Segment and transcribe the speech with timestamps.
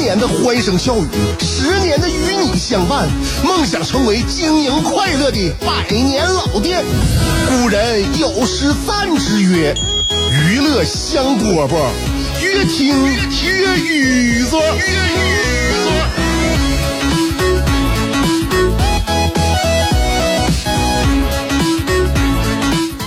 [0.00, 1.08] 年的欢声笑语，
[1.40, 3.06] 十年的与你相伴，
[3.44, 6.82] 梦想成为经营快乐的百年老店。
[7.48, 9.74] 古人有诗赞之曰
[10.32, 11.76] ：“娱乐香饽饽，
[12.42, 14.58] 越听越雨左。”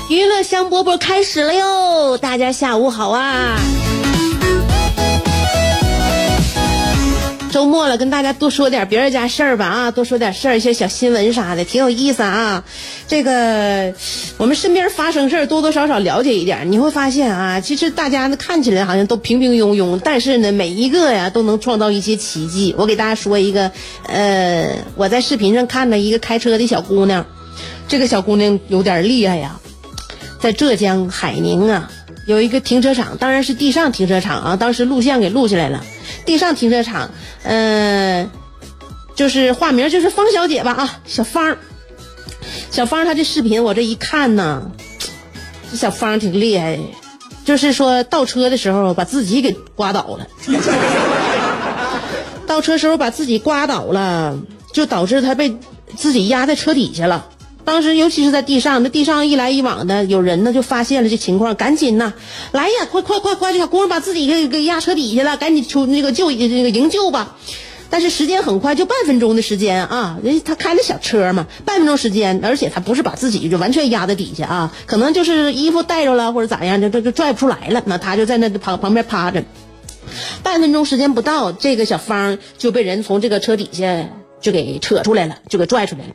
[0.09, 2.17] 娱乐香饽饽开始了哟！
[2.19, 3.57] 大家下午好啊！
[7.53, 12.63] 周末了，跟大家多说点别人家事儿吧啊，多说点事儿，一些小新闻啥的，挺有意思啊。
[13.07, 13.93] 这个
[14.37, 22.73] 我们身边发生事儿，多多少少了解一点，你会发现啊，其实大家呢看起来好像都平平庸庸，但是呢，每一个呀都能创造一些奇迹。
[22.75, 23.71] 我给大家说一个，
[24.07, 27.23] 呃，我在视频上看到一个开车的小姑娘，
[27.87, 29.59] 这个小姑娘有点厉害呀。
[30.39, 31.91] 在浙江海宁啊，
[32.25, 34.55] 有一个停车场，当然是地上停车场啊。
[34.55, 35.85] 当时录像给录下来了，
[36.25, 37.11] 地上停车场，
[37.43, 38.29] 嗯，
[39.15, 41.57] 就是化名就是方小姐吧啊，小方，
[42.71, 44.71] 小方她这视频我这一看呢，
[45.71, 46.79] 这小方挺厉害，
[47.45, 50.27] 就是说倒车的时候把自己给刮倒了，
[52.47, 54.37] 倒车时候把自己刮倒了，
[54.71, 55.57] 就导致她被
[55.95, 57.29] 自己压在车底下了。
[57.65, 62.13] 当时，尤其是在地上，那地上一来一往的，有人呢就发现了这情况，赶紧呐，
[62.51, 67.37] 来呀，快快快快，这小姑娘把自己给给压车底下了，赶紧求那个救那个营救吧。
[67.89, 79.43] 但是时间很快，就半分钟的时间啊，人他开的小车嘛，半分钟时间，而且他不是把自己就完全压在底下啊，可能就是衣服带着了或者咋样，就这就拽不出来了，那他就在那旁旁边趴着，
[80.41, 84.09] 半分钟时间不到，这个小芳就被人从这个车底下
[84.41, 86.13] 就给扯出来了，就给拽出来了。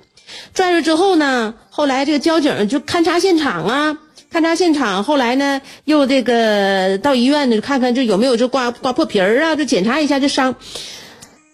[0.55, 3.99] 拽着之后呢，后来这个交警就勘察现场啊，
[4.33, 5.05] 勘察现场。
[5.05, 10.57] 后来呢，又这个到医院呢，看看这有没有这刮刮破皮儿啊，就检查一下这伤。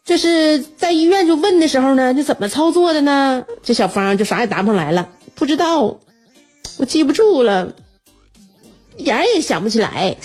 [0.05, 3.45] 这是在医院就问的时候呢，这怎么操作的呢？
[3.63, 5.99] 这小芳就啥也答不上来了，不知道，
[6.77, 7.73] 我记不住了，
[8.99, 10.17] 一点也想不起来，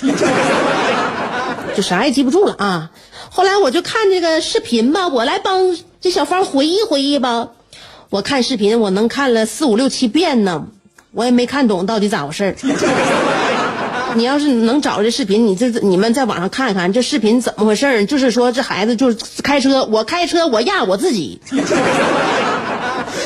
[1.75, 2.91] 就啥也记不住了啊。
[3.29, 7.51] 后来我就看这个视频吧，我来帮这小芳回忆回忆吧。
[8.09, 10.65] 我看视频，我能看了四五六七遍呢，
[11.11, 12.55] 我也没看懂到底咋回事儿。
[14.15, 18.05] 你要是能找这视频，你这你们在网上看看这视频怎么回事儿？
[18.07, 21.39] 就是说这孩子就是开车，我开车我压我自己。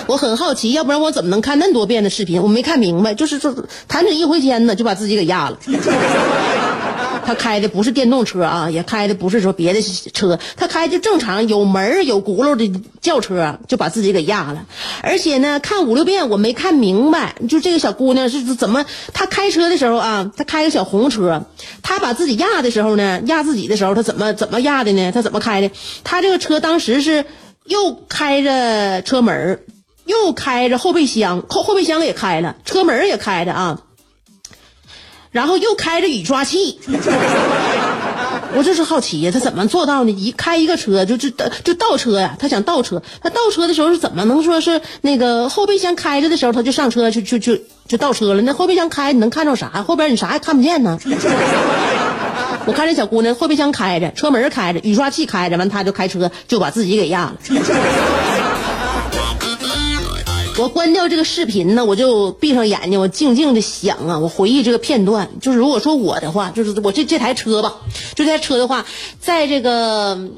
[0.05, 2.43] 我很好奇，要不然我怎么能看那么多遍的视频？
[2.43, 3.55] 我没看明白，就是说
[3.87, 5.57] 弹指一挥间呢，就把自己给压了。
[7.25, 14.65] 他开的不是电动车啊，也开的不是说别的车，他开的正常有门有轱辘的轿车，就把自己给压了。
[15.01, 18.85] 而且呢，看五六遍我没看明白，就这个小姑娘是怎么？
[19.13, 21.45] 她开车的时候啊，她开个小红车，
[21.81, 25.11] 她把自己压的时候呢，压自己的时候，她怎么怎么压的呢？
[25.11, 25.71] 她怎么开的？
[26.03, 27.25] 她这个车当时是
[27.65, 29.63] 又开着车门，
[30.05, 33.81] 又开着后备箱，后后备箱也开了，车门也开着啊。
[35.33, 36.79] 然后又开着雨刷器，
[38.55, 40.11] 我就是好奇呀，他怎么做到呢？
[40.11, 47.57] 一开一个车就就就倒车呀，他想倒车，他倒车的时候是怎么能说是那个后备箱开着的时候他就上车就就就
[47.87, 48.41] 就倒车了？
[48.43, 49.83] 那后备箱开你能看着啥？
[49.85, 50.99] 后边你啥也看不见呢。
[52.65, 57.35] 我看这小姑娘后备箱开着，车门开着，雨刷器开着，完他就开车就把自己给压了。
[60.59, 65.29] 我关掉这个视频呢，我就闭上眼睛，我静静的想啊，我回忆这个片段。
[65.41, 67.77] 就是如果说我的话，就是我这这台车吧，
[68.13, 68.85] 这台车的话，
[69.19, 70.29] 在这个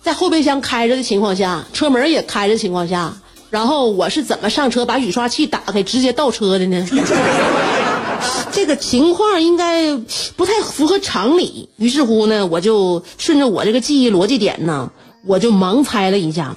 [0.00, 3.16] 在后备箱开着的情况下，车门也开着的情况下，
[3.50, 6.86] 然后我是怎么上车把雨刷器打开直接倒车的呢？
[8.52, 9.96] 这个情况应该
[10.36, 11.68] 不太符合常理。
[11.76, 14.92] 于是乎呢，我就顺着我这个记忆逻辑点呢，
[15.26, 16.54] 我就盲猜了一下。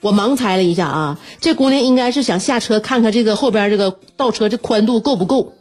[0.00, 5.54] 我盲猜了一下啊，这姑娘应该是想下车看看这个后边这个倒车这宽度够不够。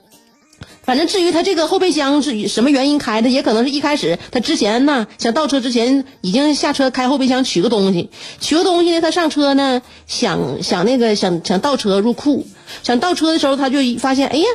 [0.83, 12.47] 反正至于她这个后备箱是什么原因开的，也可能是一开始她之前呢想倒车之前已经下车开后备箱取个东西，取个东西呢，她上车呢想想那个想想倒车入库，
[12.83, 14.45] 想倒车的时候她就发现，哎呀，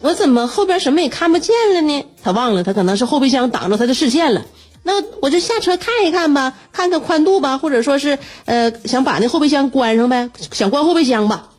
[0.00, 2.04] 我怎么后边什么也看不见了呢？
[2.22, 4.46] 她忘了，她可能是后备箱挡着她的视线了。
[4.82, 11.50] 那我就下车看一看吧，看看宽度吧，或者说是呃想把那后备箱关上呗，想关后备箱吧。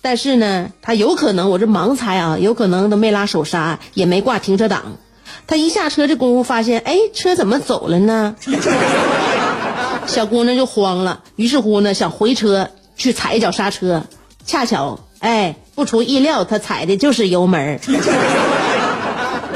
[0.00, 4.96] 但是呢，他有可能我这盲猜啊，有可能都没拉手刹，也没挂停车档。
[5.46, 8.34] 他一下车这功夫发现，哎，车怎么走了呢？
[10.06, 14.02] 小姑娘就慌了，于是乎呢，想回车去踩一脚刹车，
[14.44, 17.78] 恰巧，哎，不出意料，她踩的就是油门。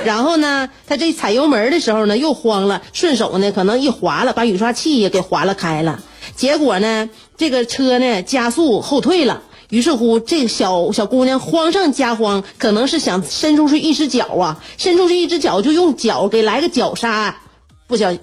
[0.06, 6.02] 然后呢，他这踩油门的时候呢，又慌了，顺手呢，可能一划了，把雨刷器也给划了开了。
[6.36, 9.42] 结果呢，这个车呢加速后退了。
[9.68, 17.40] 于是乎，这小小姑娘慌上加慌，可能是想伸出去一只脚啊，伸出去一只脚就用脚给来个脚刹，
[17.88, 18.16] 不小，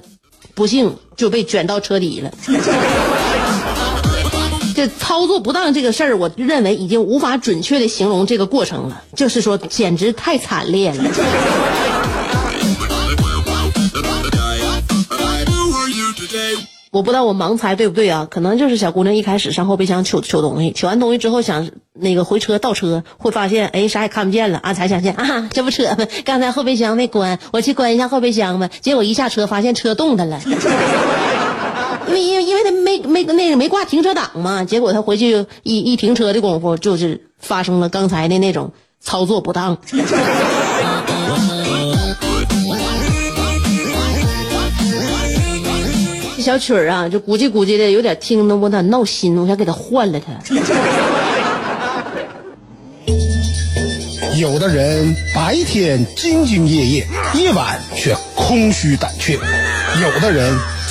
[0.56, 2.32] 不幸就被卷到车底了。
[4.76, 11.04] 这操作不当这个事儿，我认为已经无法准确的形容这个过程了，就是说简直太惨烈了。
[16.92, 18.28] 我不知道我盲猜对不对啊？
[18.30, 26.08] 可能就是小姑娘一开始上后备箱取取东西，取完东西之后想那个回车倒车，会发现哎啥也看不见了啊，才想起啊这不扯吗？
[26.24, 28.70] 刚才后备箱没关，我去关一下后备箱吧。
[28.82, 30.40] 结果一下车发现车动弹了，
[32.08, 39.78] 因为因为因为他没没那个没挂停车档嘛，结果他回去一一停车的功夫，就是发生了刚才的那种操作不当。
[46.36, 50.34] 这 小曲儿啊，就估计估计的，有点听的我他闹心，我想给他换了他。
[54.40, 59.38] 有的人白天兢兢业业，夜晚却空虚胆怯；
[60.02, 60.54] 有的人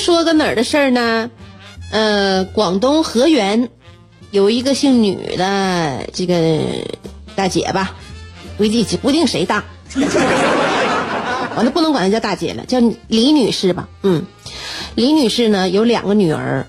[0.00, 1.30] 说个哪儿的事儿呢？
[1.92, 3.68] 呃，广东河源
[4.30, 6.60] 有一个姓吕的这个
[7.34, 7.94] 大姐吧，
[8.56, 9.64] 不一定不一定谁大，
[11.56, 13.88] 完了不能管她叫大姐了，叫李女士吧。
[14.02, 14.24] 嗯，
[14.94, 16.66] 李女士呢有两个女儿，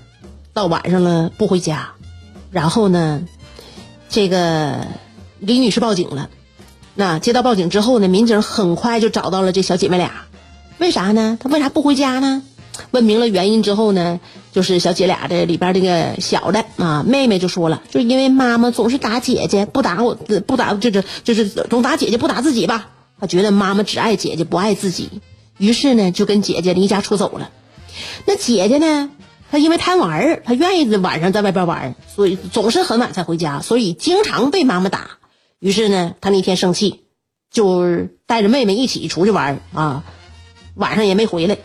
[0.52, 1.92] 到晚上了不回家，
[2.50, 3.22] 然后呢，
[4.08, 4.86] 这个
[5.38, 6.28] 李女士报警了。
[6.94, 10.26] 那接到报警之后呢，民警很快就找到了这小姐妹俩。
[10.78, 11.38] 为啥呢？
[11.40, 12.42] 她为啥不回家呢？
[12.90, 14.20] 问明了原因之后呢，
[14.52, 20.14] 就是小姐俩的里边这个小的啊，妹妹就说了，就是因为妈妈总是打姐姐，不打我，
[20.46, 22.90] 不打就是就是总打姐姐，不打自己吧。
[23.20, 25.08] 她觉得妈妈只爱姐姐，不爱自己，
[25.56, 27.50] 于是呢就跟姐姐离家出走了。
[28.26, 29.10] 那姐姐呢，
[29.50, 35.18] 她因为贪玩儿她愿意晚上在外边玩，所以总是很晚才回家，所以经常被妈妈打。
[35.60, 37.04] 于是呢，她那天生气，
[37.50, 40.02] 就带着妹妹一起出去玩啊，
[40.74, 41.56] 晚上也没回来。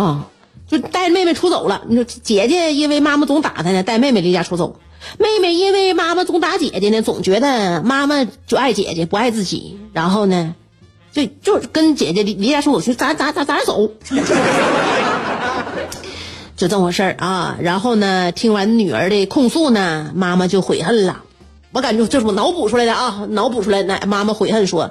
[0.00, 0.26] 啊，
[0.66, 1.82] 就带妹妹出走了。
[1.86, 4.76] 你说姐姐因为妈妈总打她呢，带妹妹离家出走；
[5.18, 10.54] 妹妹因为妈妈总打姐姐呢，总觉得妈妈就爱姐姐不爱自己，然后呢，
[11.12, 13.90] 就就跟姐姐离离家出走，去咋咋咋咋走，
[16.56, 17.58] 就这么回事儿啊。
[17.60, 21.22] 然后呢，听完女儿的控诉呢，妈妈就悔恨了。
[21.72, 24.00] 我感觉这是我脑补出来的啊，脑补出来的。
[24.06, 24.90] 妈妈悔恨说：“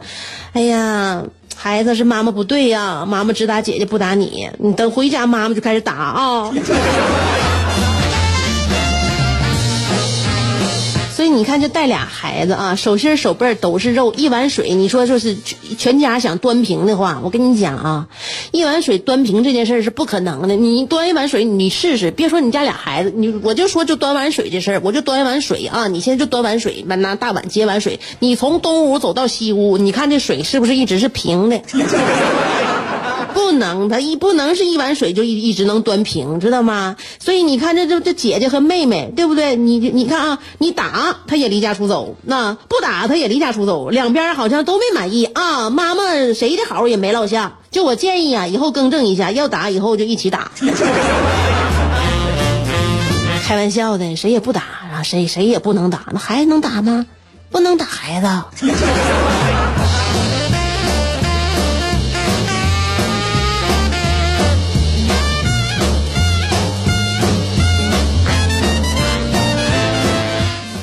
[0.53, 1.23] 哎呀。”
[1.61, 6.49] 孩子是妈妈不对呀，妈妈只打姐姐不打你，你等回家妈妈就开始打啊。
[11.35, 15.37] 你看，这带俩孩子啊，手心手背都是肉，一碗水，你说就是
[15.77, 18.07] 全家想端平的话，我跟你讲啊，
[18.51, 20.55] 一碗水端平这件事是不可能的。
[20.55, 31.61] 你端一碗水，你试试，别说你家俩孩子，你我就说就端碗水这事儿，我就端一碗水啊，你现在就端碗水，拿大碗接碗水，你从东屋走到西屋，你看这水是不是一直是平的？
[33.49, 36.97] 不能，他一不能是一碗水就一一直能端平，知道吗？
[37.17, 39.55] 所以你看，这这这姐姐和妹妹，对不对？
[39.55, 45.71] 你你看啊，你打他也离家出走，那不打他也离家出走，两边好像都没满意啊。
[45.71, 46.03] 妈妈
[46.35, 50.51] 谁的好也没落下，就我建议啊，以后更正一下，要打以后就一起打。
[53.47, 57.07] 开玩笑的，谁也不打啊，谁谁也不能打，那孩子能打吗？
[57.49, 58.27] 不能打孩子。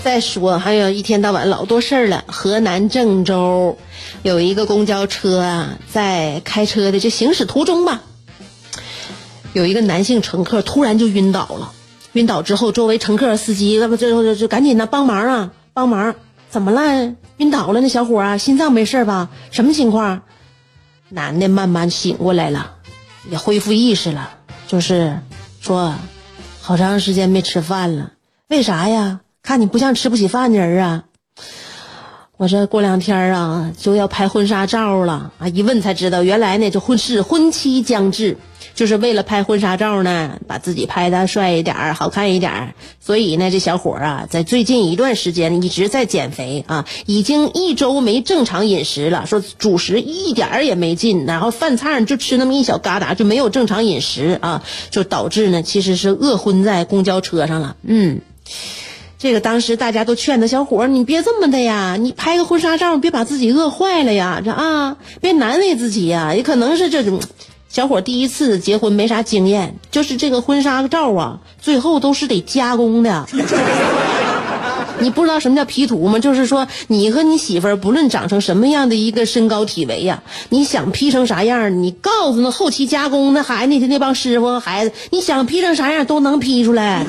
[0.06, 2.22] 再说，还有一天到晚老多事儿了。
[2.28, 3.76] 河南郑州
[4.22, 8.02] 有一个公交车啊，在开车的这行驶途中吧，
[9.52, 11.72] 有一个男性乘客突然就晕倒了。
[12.12, 16.14] 晕倒之后，周围乘客、司机那不就就就赶紧的帮忙啊，帮忙！
[16.48, 17.16] 怎么了？
[17.38, 17.80] 晕倒了？
[17.80, 19.30] 那小伙啊，心脏没事吧？
[19.50, 20.22] 什么情况？
[21.08, 22.74] 男的慢慢醒过来了，
[23.28, 24.30] 也恢复意识了，
[24.68, 25.18] 就是
[25.60, 25.96] 说，
[26.62, 28.12] 好长时间没吃饭了。
[28.46, 29.22] 为啥呀？
[29.46, 31.04] 看你不像吃不起饭的人啊！
[32.36, 35.46] 我这过两天啊就要拍婚纱照了啊！
[35.46, 38.38] 一问才知道，原来呢这婚事婚期将至，
[38.74, 57.76] 就是为了拍婚纱照呢，把自己拍的帅一点好看一点所以呢，这小伙啊，在最近一段时间一直在减肥啊，已经一周没正常饮食了，说主食一点儿也没进，然后饭菜就吃那么一小疙瘩，就没有正常饮食啊，就导致呢，其实是饿昏在公交车上了。
[57.84, 58.22] 嗯。
[59.18, 66.34] 这个当时大家都劝他小伙儿，你别这么的呀，你拍个婚纱照，别把自己饿坏了呀，这啊，别难为自己呀。
[66.34, 67.20] 也可能是这种
[67.68, 73.26] 小伙第一次结婚没啥经验，就是这个婚纱照啊，最后都是得加工的。
[74.98, 76.18] 你不知道什么叫 P 图吗？
[76.18, 87.04] 就是说你和你媳妇儿不论长成什么样的一个身高体围呀，你想 P 成啥样，你告诉那后期加工那孩子那帮师傅和孩子，你想 P 成啥样都能 P 出来。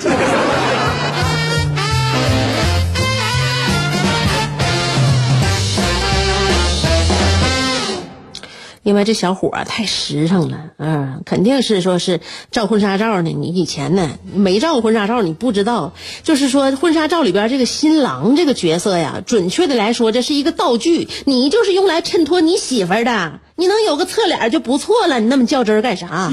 [8.88, 13.32] 因为这小伙太实诚了，嗯，肯定是说是照婚纱照呢。
[13.38, 15.92] 你以前呢没照过婚纱照，你不知道。
[16.24, 23.42] 就是说婚纱照里边这个新郎这个角色呀，准确的来说，这是一个道具，你就是用来衬托你媳妇的。
[23.58, 26.32] 你能有个侧脸就不错了，你那么较真干啥？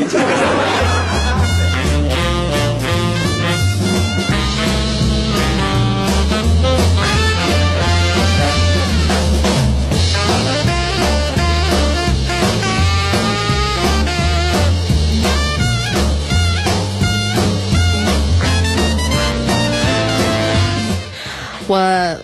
[21.66, 22.16] 我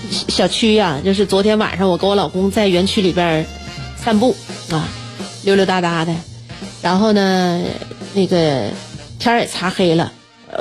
[0.00, 3.46] 小区呀，就是昨天晚上我跟我老公在园区里边
[3.96, 4.34] 散步
[4.70, 4.88] 啊，
[5.44, 6.14] 溜溜达达的，
[6.80, 7.62] 然后呢，
[8.14, 8.70] 那个
[9.18, 10.12] 天也擦黑了，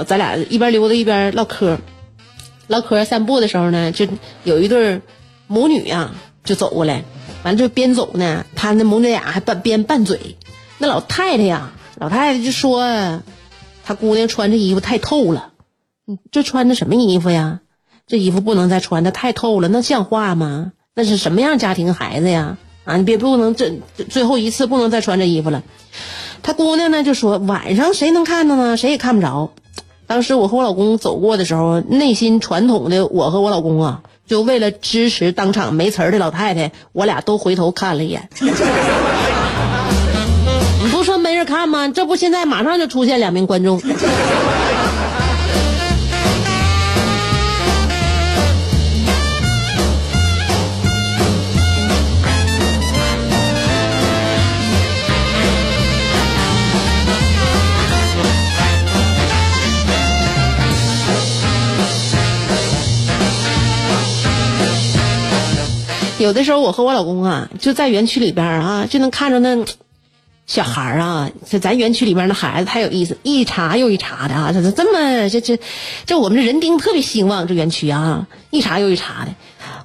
[0.06, 1.80] 咱俩一边溜达一边唠嗑，
[2.68, 4.06] 唠嗑散步的时候呢，就
[4.44, 5.02] 有一对
[5.48, 7.06] 母女啊，就走过来，
[7.44, 10.36] 完了就边走呢，他那母女俩还拌边拌嘴，
[10.80, 13.22] 那老太太呀，老太太就说，
[13.86, 15.54] 她姑娘穿这衣服太透了，
[16.30, 17.62] 这穿的什么衣服呀？
[18.08, 20.72] 这衣服不能再穿，它太透了，那像话吗？
[20.96, 22.58] 那是什么样家庭孩子呀？
[22.86, 23.74] 啊，你别不能这
[24.08, 25.62] 最后一次不能再穿这衣服了。
[26.42, 28.78] 他姑娘呢就说晚上谁能看到呢？
[28.78, 29.52] 谁也看不着。
[30.06, 38.30] 当时我和我老公走过的时候，内心传统的我和我老公啊，就为了支持当场没词儿的老太太，我俩都回头看了一眼。
[40.82, 41.90] 你不说没人看吗？
[41.90, 43.82] 这不现在马上就出现两名观众。
[66.28, 69.64] 有的时候，我和我老公啊，就在园区里边啊，就能看着那
[70.46, 71.32] 小孩啊。
[71.50, 74.52] 这咱园区里边那孩子太有意思，一茬又一茬的啊。
[74.52, 75.58] 这这么这这
[76.06, 79.32] 这我们这人丁特别兴旺，这园区啊，一茬又一茬的。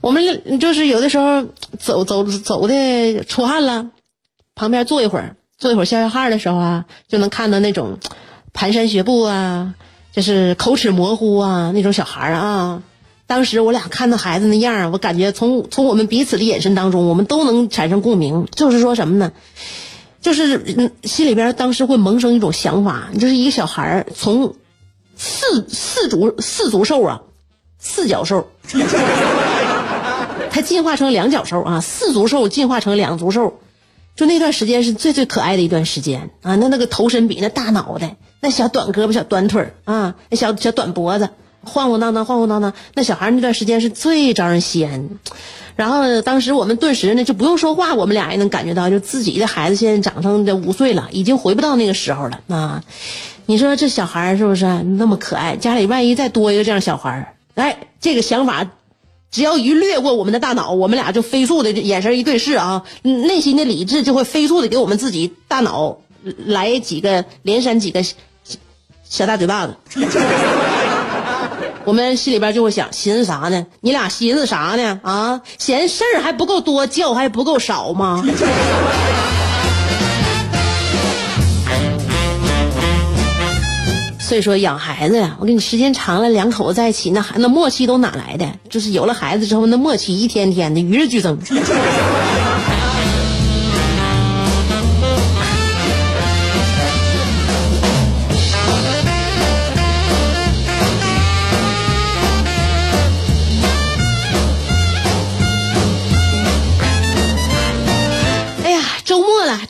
[0.01, 1.45] 我们就是有的时候
[1.79, 3.91] 走走走的出汗了，
[4.57, 7.99] 旁边坐一会儿，坐一会儿消消汗的时候啊，就能看到那种
[8.53, 9.75] 蹒跚学步啊，
[10.13, 12.83] 就是口齿模糊啊那种小孩啊。
[13.33, 18.47] 当时我俩看到孩子那样我感觉从从我们彼此的眼神当中，我们都能产生共鸣。
[18.55, 19.33] 就是说什么呢？
[20.21, 24.55] 就是心里边当时会萌生一种想法，就是一个小孩从
[25.17, 27.23] 四四足四足兽啊，
[27.79, 28.51] 四脚兽，
[30.53, 33.61] 他进化成两脚兽啊，四足兽进化成两足兽，
[34.15, 36.55] 就那段时间是最最可爱的一段时间啊。
[36.57, 41.31] 那那个头身比那大脑袋，那小短胳膊小短腿啊，那小小短脖子。
[41.65, 45.09] 晃晃荡荡，晃晃荡荡，那小孩那段时间是最招人稀罕。
[45.75, 52.85] 然后当时我们顿时呢就不用说话，我们俩也能感觉到，就自己的孩子现在长成这五岁了，已经回不到那个时候了啊！
[53.47, 55.57] 你说这小孩是不是那么可爱？
[55.57, 58.71] 家里万一再多一个这样小孩，哎，这个想法
[59.31, 65.99] 只要一掠过我们的大脑，我们俩就飞速的眼神一对视啊，内心的理智就会飞速的给我们自己大脑
[66.45, 68.05] 来几个连扇几个
[69.05, 69.75] 小大嘴巴子。
[71.85, 73.67] 我们心里边就会想，寻思啥呢？
[73.81, 75.01] 你俩寻思啥呢？
[75.03, 78.25] 啊，嫌事儿还不够多，觉还不够少吗？
[84.21, 88.47] 所以说养孩子呀，我跟你时间长了，两口子在一起，那孩那默契都哪来的？
[88.71, 91.39] 就是有了孩子之后，那默契一天天的与日俱增。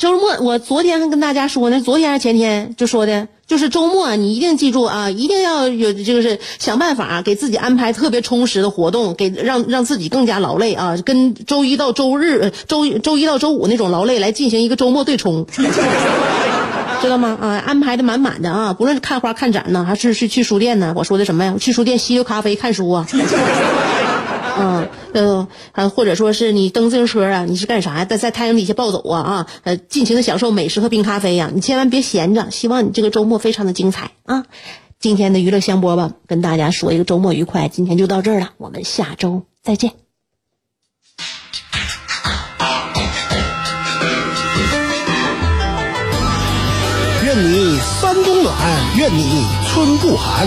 [0.02, 15.46] 周末我昨天跟大家说呢，昨天还是前天就说的，就是周末你一定记住啊，一定要有就是想办法给自己安排特别充实的活动，给让让自己更加劳累啊，跟周一到周日、呃周周一到周五那种劳累来进行一个周末对冲。
[17.00, 17.38] 知道吗？
[17.40, 18.72] 啊，安排的满满的啊！
[18.72, 20.94] 不论是看花、看展呢，还是去去书店呢。
[20.96, 21.54] 我说的什么呀？
[21.60, 23.06] 去书店吸溜咖啡、看书啊。
[24.58, 28.04] 嗯，呃，或者说是你蹬自行车啊，你是干啥呀？
[28.04, 32.50] 在在太阳底下暴走啊啊，呃，尽情的享受美食和冰咖啡呀、你千万别闲着。
[32.50, 34.44] 希望你这个周末非常的精彩啊！
[34.98, 37.68] 今天的娱乐香饽吧，跟大家说一个周末愉快。
[37.68, 39.92] 今天就到这儿了，我们下周再见。
[47.24, 48.54] 愿你三冬暖，
[48.98, 50.46] 愿你春不寒，